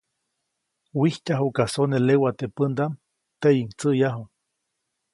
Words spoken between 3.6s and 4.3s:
tsäʼyäju.